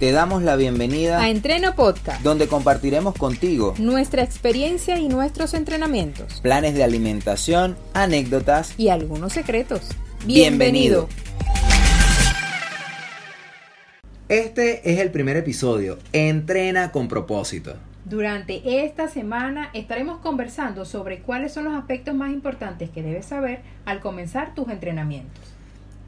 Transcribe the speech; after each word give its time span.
Te 0.00 0.12
damos 0.12 0.42
la 0.42 0.56
bienvenida 0.56 1.20
a 1.20 1.28
Entreno 1.28 1.74
Podcast, 1.74 2.22
donde 2.22 2.48
compartiremos 2.48 3.14
contigo 3.14 3.74
nuestra 3.78 4.22
experiencia 4.22 4.98
y 4.98 5.08
nuestros 5.08 5.52
entrenamientos, 5.52 6.40
planes 6.40 6.72
de 6.72 6.82
alimentación, 6.82 7.76
anécdotas 7.92 8.72
y 8.78 8.88
algunos 8.88 9.34
secretos. 9.34 9.90
Bienvenido. 10.24 11.06
Este 14.30 14.90
es 14.90 15.00
el 15.00 15.10
primer 15.10 15.36
episodio, 15.36 15.98
Entrena 16.14 16.92
con 16.92 17.06
propósito. 17.06 17.74
Durante 18.06 18.82
esta 18.82 19.06
semana 19.06 19.68
estaremos 19.74 20.20
conversando 20.20 20.86
sobre 20.86 21.18
cuáles 21.18 21.52
son 21.52 21.64
los 21.64 21.74
aspectos 21.74 22.14
más 22.14 22.32
importantes 22.32 22.88
que 22.88 23.02
debes 23.02 23.26
saber 23.26 23.60
al 23.84 24.00
comenzar 24.00 24.54
tus 24.54 24.70
entrenamientos. 24.70 25.44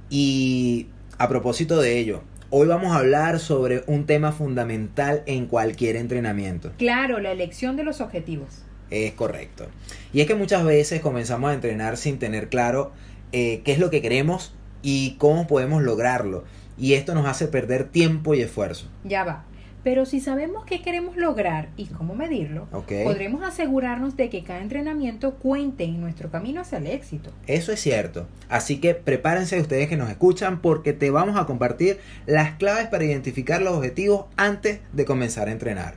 Y 0.09 0.87
a 1.19 1.29
propósito 1.29 1.79
de 1.79 1.99
ello, 1.99 2.23
Hoy 2.55 2.69
vamos 2.69 2.95
a 2.95 2.99
hablar 2.99 3.41
sobre 3.41 3.83
un 3.87 4.05
tema 4.05 4.31
fundamental 4.31 5.23
en 5.25 5.47
cualquier 5.47 5.97
entrenamiento. 5.97 6.71
Claro, 6.77 7.19
la 7.19 7.33
elección 7.33 7.79
de 7.79 7.83
los 7.83 8.03
objetivos. 8.03 8.61
Es 8.91 9.15
correcto. 9.15 9.69
Y 10.13 10.21
es 10.21 10.27
que 10.27 10.35
muchas 10.35 10.63
veces 10.63 11.01
comenzamos 11.01 11.51
a 11.51 11.55
entrenar 11.55 11.97
sin 11.97 12.19
tener 12.19 12.51
claro 12.51 12.93
eh, 13.33 13.63
qué 13.65 13.73
es 13.73 13.79
lo 13.79 13.89
que 13.89 14.03
queremos 14.03 14.53
y 14.83 15.13
cómo 15.13 15.47
podemos 15.47 15.83
lograrlo. 15.83 16.45
Y 16.77 16.93
esto 16.93 17.15
nos 17.15 17.25
hace 17.25 17.49
perder 17.49 17.89
tiempo 17.89 18.35
y 18.35 18.43
esfuerzo. 18.43 18.87
Ya 19.03 19.25
va. 19.25 19.47
Pero 19.85 20.07
si 20.07 20.21
sabemos 20.21 20.65
qué 20.65 20.81
queremos 20.81 21.17
lograr 21.17 21.71
y 21.77 21.87
cómo 21.87 22.15
medirlo, 22.15 22.69
podremos 22.71 23.43
asegurarnos 23.43 24.17
de 24.17 24.31
que 24.31 24.45
cada 24.45 24.61
entrenamiento 24.61 25.35
cuente 25.35 25.85
en 25.85 26.01
nuestro 26.01 26.31
camino 26.31 26.61
hacia 26.61 26.79
el 26.79 26.87
éxito. 26.87 27.31
Eso 27.49 27.73
es 27.73 27.81
cierto. 27.81 28.29
Así 28.49 28.79
que 28.81 28.95
prepárense 28.95 29.61
ustedes 29.61 29.89
que 29.89 29.97
nos 29.97 30.09
escuchan 30.09 30.61
porque 30.61 30.93
te 30.93 31.11
vamos 31.11 31.37
a 31.37 31.47
compartir 31.47 31.99
las 32.27 32.57
claves 32.57 32.87
para 32.87 33.05
identificar 33.05 33.61
los 33.61 33.75
objetivos 33.75 34.27
antes 34.37 34.81
de 34.93 35.05
comenzar 35.05 35.49
a 35.49 35.53
entrenar. 35.53 35.95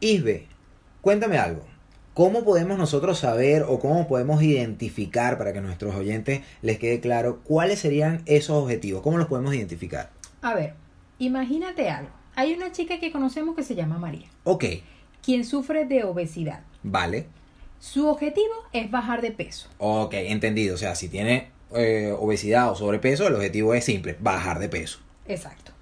Isbe, 0.00 0.46
cuéntame 1.00 1.38
algo. 1.38 1.62
¿Cómo 2.14 2.44
podemos 2.44 2.76
nosotros 2.76 3.20
saber 3.20 3.62
o 3.62 3.78
cómo 3.78 4.08
podemos 4.08 4.42
identificar 4.42 5.38
para 5.38 5.52
que 5.52 5.60
a 5.60 5.62
nuestros 5.62 5.94
oyentes 5.94 6.40
les 6.62 6.80
quede 6.80 6.98
claro 6.98 7.40
cuáles 7.44 7.78
serían 7.78 8.22
esos 8.26 8.56
objetivos? 8.56 9.02
¿Cómo 9.02 9.18
los 9.18 9.28
podemos 9.28 9.54
identificar? 9.54 10.10
A 10.42 10.54
ver, 10.54 10.74
imagínate 11.18 11.88
algo 11.88 12.19
hay 12.36 12.52
una 12.54 12.72
chica 12.72 12.98
que 13.00 13.12
conocemos 13.12 13.56
que 13.56 13.62
se 13.62 13.74
llama 13.74 13.98
María. 13.98 14.28
Ok. 14.44 14.64
Quien 15.22 15.44
sufre 15.44 15.84
de 15.84 16.04
obesidad. 16.04 16.62
Vale. 16.82 17.26
Su 17.78 18.08
objetivo 18.08 18.54
es 18.72 18.90
bajar 18.90 19.22
de 19.22 19.32
peso. 19.32 19.68
Ok, 19.78 20.14
entendido. 20.14 20.74
O 20.74 20.78
sea, 20.78 20.94
si 20.94 21.08
tiene 21.08 21.50
eh, 21.74 22.14
obesidad 22.18 22.70
o 22.70 22.74
sobrepeso, 22.74 23.26
el 23.26 23.34
objetivo 23.34 23.74
es 23.74 23.84
simple, 23.84 24.16
bajar 24.20 24.58
de 24.58 24.68
peso. 24.68 24.98
Exacto. 25.26 25.72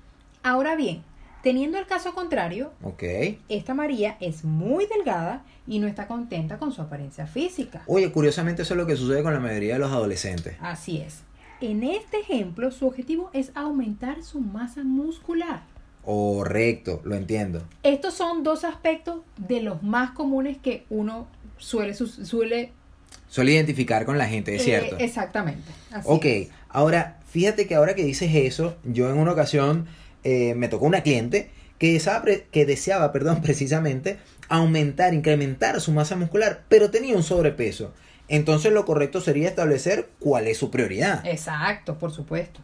Ahora 0.42 0.76
bien, 0.76 1.02
teniendo 1.42 1.78
el 1.78 1.86
caso 1.86 2.14
contrario, 2.14 2.72
okay. 2.82 3.40
esta 3.48 3.74
María 3.74 4.16
es 4.20 4.44
muy 4.44 4.86
delgada 4.86 5.44
y 5.66 5.78
no 5.78 5.86
está 5.86 6.06
contenta 6.06 6.58
con 6.58 6.72
su 6.72 6.82
apariencia 6.82 7.26
física. 7.26 7.82
Oye, 7.86 8.10
curiosamente 8.12 8.62
eso 8.62 8.74
es 8.74 8.78
lo 8.78 8.86
que 8.86 8.96
sucede 8.96 9.22
con 9.22 9.34
la 9.34 9.40
mayoría 9.40 9.74
de 9.74 9.80
los 9.80 9.92
adolescentes. 9.92 10.56
Así 10.60 10.98
es. 10.98 11.22
En 11.60 11.82
este 11.82 12.20
ejemplo, 12.20 12.70
su 12.70 12.86
objetivo 12.86 13.30
es 13.32 13.50
aumentar 13.56 14.22
su 14.22 14.40
masa 14.40 14.84
muscular. 14.84 15.62
Correcto, 16.08 17.02
lo 17.04 17.16
entiendo. 17.16 17.62
Estos 17.82 18.14
son 18.14 18.42
dos 18.42 18.64
aspectos 18.64 19.20
de 19.36 19.60
los 19.60 19.82
más 19.82 20.12
comunes 20.12 20.56
que 20.56 20.86
uno 20.88 21.28
suele 21.58 21.92
suele 21.92 22.72
suele 23.28 23.52
identificar 23.52 24.06
con 24.06 24.16
la 24.16 24.26
gente, 24.26 24.54
es 24.54 24.62
eh, 24.62 24.64
cierto. 24.64 24.96
Exactamente. 24.96 25.70
ok, 26.04 26.24
ahora 26.70 27.18
fíjate 27.28 27.66
que 27.66 27.74
ahora 27.74 27.94
que 27.94 28.04
dices 28.04 28.34
eso, 28.34 28.78
yo 28.84 29.10
en 29.10 29.18
una 29.18 29.32
ocasión 29.32 29.86
eh, 30.24 30.54
me 30.54 30.68
tocó 30.68 30.86
una 30.86 31.02
cliente 31.02 31.50
que 31.76 31.92
deseaba, 31.92 32.24
que 32.50 32.64
deseaba, 32.64 33.12
perdón, 33.12 33.42
precisamente 33.42 34.16
aumentar, 34.48 35.12
incrementar 35.12 35.78
su 35.78 35.92
masa 35.92 36.16
muscular, 36.16 36.62
pero 36.70 36.90
tenía 36.90 37.16
un 37.16 37.22
sobrepeso. 37.22 37.92
Entonces 38.28 38.72
lo 38.72 38.86
correcto 38.86 39.20
sería 39.20 39.46
establecer 39.46 40.08
cuál 40.20 40.46
es 40.46 40.56
su 40.56 40.70
prioridad. 40.70 41.26
Exacto, 41.26 41.98
por 41.98 42.12
supuesto. 42.12 42.60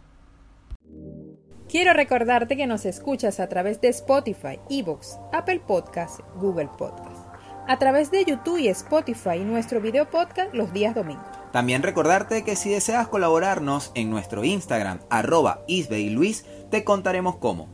Quiero 1.74 1.92
recordarte 1.92 2.56
que 2.56 2.68
nos 2.68 2.86
escuchas 2.86 3.40
a 3.40 3.48
través 3.48 3.80
de 3.80 3.88
Spotify, 3.88 4.60
Evox, 4.70 5.18
Apple 5.32 5.60
Podcasts, 5.66 6.22
Google 6.36 6.68
Podcasts, 6.78 7.26
a 7.66 7.80
través 7.80 8.12
de 8.12 8.24
YouTube 8.24 8.58
y 8.58 8.68
Spotify 8.68 9.40
nuestro 9.40 9.80
video 9.80 10.08
podcast 10.08 10.54
los 10.54 10.72
días 10.72 10.94
domingos. 10.94 11.26
También 11.50 11.82
recordarte 11.82 12.44
que 12.44 12.54
si 12.54 12.70
deseas 12.70 13.08
colaborarnos 13.08 13.90
en 13.96 14.08
nuestro 14.08 14.44
Instagram, 14.44 15.00
arroba 15.10 15.64
Luis, 15.66 16.46
te 16.70 16.84
contaremos 16.84 17.38
cómo. 17.38 17.68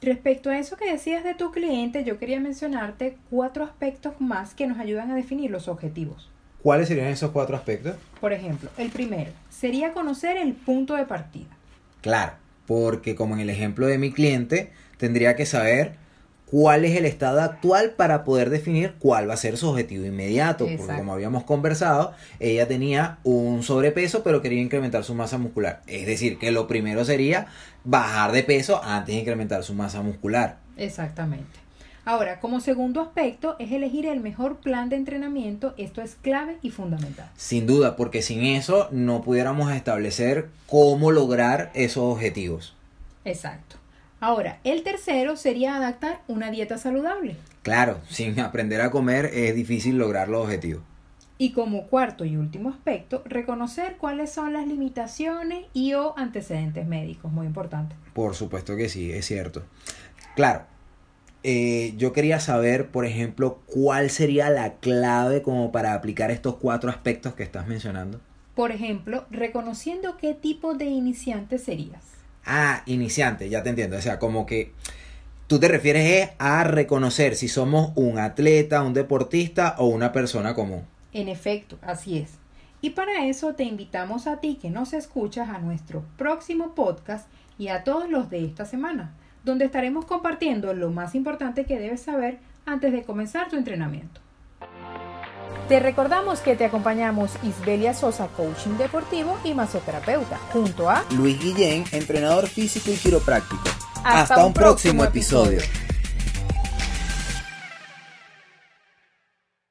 Respecto 0.00 0.48
a 0.48 0.58
eso 0.58 0.78
que 0.78 0.90
decías 0.90 1.24
de 1.24 1.34
tu 1.34 1.52
cliente, 1.52 2.02
yo 2.02 2.18
quería 2.18 2.40
mencionarte 2.40 3.18
cuatro 3.28 3.62
aspectos 3.62 4.22
más 4.22 4.54
que 4.54 4.66
nos 4.66 4.78
ayudan 4.78 5.10
a 5.10 5.16
definir 5.16 5.50
los 5.50 5.68
objetivos. 5.68 6.30
¿Cuáles 6.62 6.88
serían 6.88 7.08
esos 7.08 7.30
cuatro 7.30 7.56
aspectos? 7.56 7.96
Por 8.22 8.32
ejemplo, 8.32 8.70
el 8.78 8.88
primero 8.88 9.32
sería 9.50 9.92
conocer 9.92 10.38
el 10.38 10.54
punto 10.54 10.94
de 10.94 11.04
partida. 11.04 11.57
Claro, 12.00 12.32
porque 12.66 13.14
como 13.14 13.34
en 13.34 13.40
el 13.40 13.50
ejemplo 13.50 13.86
de 13.86 13.98
mi 13.98 14.12
cliente, 14.12 14.72
tendría 14.98 15.36
que 15.36 15.46
saber 15.46 15.96
cuál 16.50 16.84
es 16.84 16.96
el 16.96 17.04
estado 17.04 17.40
actual 17.40 17.90
para 17.96 18.24
poder 18.24 18.50
definir 18.50 18.94
cuál 18.98 19.28
va 19.28 19.34
a 19.34 19.38
ser 19.38 19.56
su 19.56 19.68
objetivo 19.68 20.06
inmediato. 20.06 20.66
Porque 20.76 20.94
como 20.96 21.12
habíamos 21.12 21.44
conversado, 21.44 22.12
ella 22.40 22.66
tenía 22.66 23.18
un 23.24 23.62
sobrepeso, 23.62 24.22
pero 24.22 24.40
quería 24.40 24.62
incrementar 24.62 25.04
su 25.04 25.14
masa 25.14 25.38
muscular. 25.38 25.82
Es 25.86 26.06
decir, 26.06 26.38
que 26.38 26.50
lo 26.50 26.66
primero 26.66 27.04
sería 27.04 27.46
bajar 27.84 28.32
de 28.32 28.42
peso 28.42 28.82
antes 28.82 29.14
de 29.14 29.20
incrementar 29.20 29.62
su 29.62 29.74
masa 29.74 30.02
muscular. 30.02 30.58
Exactamente. 30.76 31.67
Ahora, 32.08 32.40
como 32.40 32.60
segundo 32.60 33.02
aspecto, 33.02 33.56
es 33.58 33.70
elegir 33.70 34.06
el 34.06 34.20
mejor 34.20 34.60
plan 34.60 34.88
de 34.88 34.96
entrenamiento. 34.96 35.74
Esto 35.76 36.00
es 36.00 36.14
clave 36.14 36.56
y 36.62 36.70
fundamental. 36.70 37.28
Sin 37.36 37.66
duda, 37.66 37.96
porque 37.96 38.22
sin 38.22 38.44
eso 38.44 38.88
no 38.92 39.20
pudiéramos 39.20 39.70
establecer 39.72 40.48
cómo 40.66 41.10
lograr 41.10 41.70
esos 41.74 42.04
objetivos. 42.04 42.74
Exacto. 43.26 43.76
Ahora, 44.20 44.58
el 44.64 44.84
tercero 44.84 45.36
sería 45.36 45.76
adaptar 45.76 46.22
una 46.28 46.50
dieta 46.50 46.78
saludable. 46.78 47.36
Claro, 47.60 48.00
sin 48.08 48.40
aprender 48.40 48.80
a 48.80 48.90
comer 48.90 49.26
es 49.26 49.54
difícil 49.54 49.98
lograr 49.98 50.30
los 50.30 50.44
objetivos. 50.44 50.80
Y 51.36 51.52
como 51.52 51.88
cuarto 51.88 52.24
y 52.24 52.38
último 52.38 52.70
aspecto, 52.70 53.22
reconocer 53.26 53.98
cuáles 53.98 54.32
son 54.32 54.54
las 54.54 54.66
limitaciones 54.66 55.66
y 55.74 55.92
o 55.92 56.16
antecedentes 56.16 56.86
médicos, 56.86 57.30
muy 57.32 57.46
importante. 57.46 57.94
Por 58.14 58.34
supuesto 58.34 58.76
que 58.76 58.88
sí, 58.88 59.12
es 59.12 59.26
cierto. 59.26 59.62
Claro, 60.34 60.62
eh, 61.44 61.94
yo 61.96 62.12
quería 62.12 62.40
saber, 62.40 62.88
por 62.88 63.06
ejemplo, 63.06 63.60
cuál 63.66 64.10
sería 64.10 64.50
la 64.50 64.74
clave 64.74 65.42
como 65.42 65.70
para 65.70 65.94
aplicar 65.94 66.30
estos 66.30 66.56
cuatro 66.56 66.90
aspectos 66.90 67.34
que 67.34 67.42
estás 67.42 67.66
mencionando. 67.66 68.20
Por 68.54 68.72
ejemplo, 68.72 69.24
reconociendo 69.30 70.16
qué 70.16 70.34
tipo 70.34 70.74
de 70.74 70.86
iniciante 70.86 71.58
serías. 71.58 72.02
Ah, 72.44 72.82
iniciante, 72.86 73.48
ya 73.48 73.62
te 73.62 73.70
entiendo. 73.70 73.96
O 73.96 74.00
sea, 74.00 74.18
como 74.18 74.46
que 74.46 74.72
tú 75.46 75.60
te 75.60 75.68
refieres 75.68 76.30
a 76.38 76.64
reconocer 76.64 77.36
si 77.36 77.46
somos 77.46 77.92
un 77.94 78.18
atleta, 78.18 78.82
un 78.82 78.94
deportista 78.94 79.76
o 79.78 79.86
una 79.86 80.12
persona 80.12 80.54
común. 80.54 80.82
En 81.12 81.28
efecto, 81.28 81.78
así 81.82 82.18
es. 82.18 82.32
Y 82.80 82.90
para 82.90 83.26
eso 83.26 83.54
te 83.54 83.64
invitamos 83.64 84.26
a 84.26 84.40
ti 84.40 84.58
que 84.60 84.70
nos 84.70 84.92
escuchas 84.92 85.48
a 85.48 85.58
nuestro 85.58 86.04
próximo 86.16 86.74
podcast 86.74 87.28
y 87.58 87.68
a 87.68 87.84
todos 87.84 88.08
los 88.08 88.30
de 88.30 88.44
esta 88.44 88.64
semana 88.64 89.14
donde 89.48 89.64
estaremos 89.64 90.04
compartiendo 90.04 90.72
lo 90.74 90.90
más 90.90 91.14
importante 91.14 91.64
que 91.64 91.78
debes 91.78 92.02
saber 92.02 92.38
antes 92.66 92.92
de 92.92 93.02
comenzar 93.02 93.48
tu 93.48 93.56
entrenamiento. 93.56 94.20
Te 95.68 95.80
recordamos 95.80 96.40
que 96.40 96.54
te 96.54 96.64
acompañamos 96.64 97.32
Isbelia 97.42 97.94
Sosa, 97.94 98.28
coaching 98.28 98.76
deportivo 98.78 99.38
y 99.44 99.54
masoterapeuta, 99.54 100.38
junto 100.52 100.88
a 100.88 101.04
Luis 101.16 101.38
Guillén, 101.40 101.84
entrenador 101.92 102.46
físico 102.46 102.90
y 102.90 102.96
quiropráctico. 102.96 103.62
Hasta, 104.04 104.44
un, 104.46 104.52
próximo, 104.52 105.04
episodio. 105.04 105.60